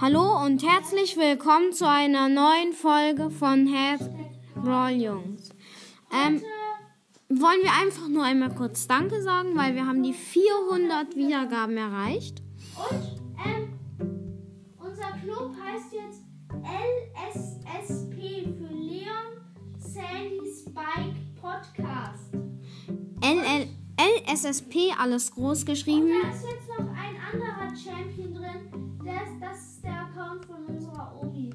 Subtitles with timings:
[0.00, 4.08] Hallo und herzlich willkommen zu einer neuen Folge von Herz
[4.54, 5.50] Brawl Jungs.
[6.10, 6.40] Ähm,
[7.28, 12.40] wollen wir einfach nur einmal kurz Danke sagen, weil wir haben die 400 Wiedergaben erreicht.
[12.78, 13.78] Und ähm,
[14.78, 16.22] unser Club heißt jetzt
[16.64, 19.36] LSSP für Leon
[19.76, 22.32] Sandy Spike Podcast.
[23.22, 23.68] LL
[24.00, 26.08] LSSP, alles groß Und geschrieben.
[26.22, 26.89] da ist jetzt noch
[27.32, 28.90] anderer Champion drin.
[29.04, 31.50] Ist, das ist der Account von unserer Omi.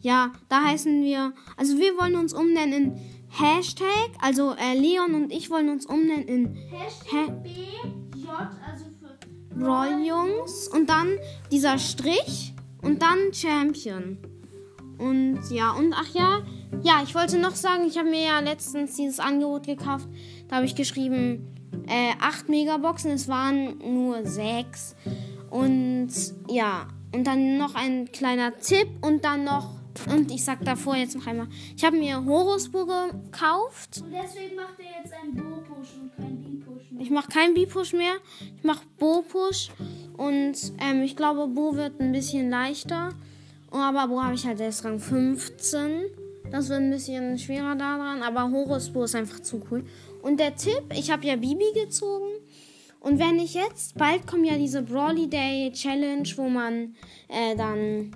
[0.00, 5.32] Ja, da heißen wir, also wir wollen uns umnennen in Hashtag, also äh, Leon und
[5.32, 8.28] ich wollen uns umnennen in Hashtag BJ,
[8.68, 9.16] also für
[9.54, 11.18] Brawl Jungs und dann
[11.50, 14.18] dieser Strich und dann Champion.
[14.98, 16.42] Und ja, und ach ja,
[16.82, 20.08] ja, ich wollte noch sagen, ich habe mir ja letztens dieses Angebot gekauft.
[20.48, 21.52] Da habe ich geschrieben,
[21.86, 24.96] äh, 8 Megaboxen, es waren nur 6.
[25.50, 26.10] Und
[26.48, 29.76] ja, und dann noch ein kleiner Tipp und dann noch,
[30.10, 34.02] und ich sag davor jetzt noch einmal, ich habe mir Horusburg gekauft.
[34.02, 37.02] Und deswegen macht er jetzt einen Bo-Push und keinen B-Push mehr.
[37.02, 38.14] Ich mache keinen B-Push mehr.
[38.56, 39.70] Ich mache Bo-Push.
[40.16, 43.10] Und ähm, ich glaube, Bo wird ein bisschen leichter.
[43.70, 46.04] Aber Bo habe ich halt erst Rang 15.
[46.52, 48.22] Das wird ein bisschen schwerer daran.
[48.22, 49.84] Aber Horus Bo ist einfach zu cool.
[50.22, 52.28] Und der Tipp, ich habe ja Bibi gezogen.
[53.00, 56.94] Und wenn ich jetzt, bald kommt ja diese Brawly Day Challenge, wo man
[57.28, 58.12] äh, dann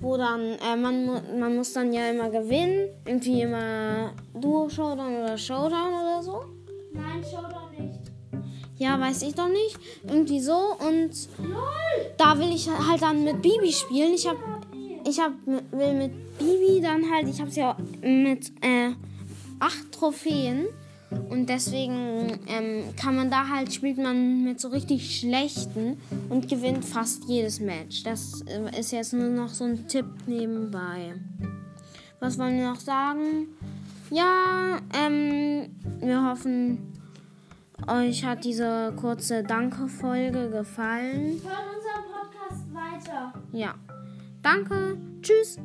[0.00, 2.88] wo dann, äh, man, man muss dann ja immer gewinnen.
[3.04, 6.44] Irgendwie immer Duo-Showdown oder Showdown oder so.
[6.92, 8.00] Nein, Showdown nicht.
[8.76, 9.76] Ja, weiß ich doch nicht.
[10.04, 10.76] Irgendwie so.
[10.78, 12.14] Und LOL!
[12.16, 14.14] da will ich halt dann mit Bibi spielen.
[14.14, 14.36] Ich hab,
[15.06, 18.92] ich hab, will mit Bibi dann halt, ich hab's ja mit äh,
[19.58, 20.66] acht Trophäen.
[21.28, 25.98] Und deswegen ähm, kann man da halt, spielt man mit so richtig schlechten
[26.30, 28.02] und gewinnt fast jedes Match.
[28.02, 31.14] Das äh, ist jetzt nur noch so ein Tipp nebenbei.
[32.18, 33.48] Was wollen wir noch sagen?
[34.10, 35.68] Ja, ähm,
[36.00, 36.92] wir hoffen,
[37.86, 41.40] euch hat diese kurze Danke-Folge gefallen.
[41.42, 43.32] Hört unseren Podcast weiter.
[43.52, 43.74] Ja.
[44.42, 44.98] Danke.
[45.22, 45.58] Tschüss.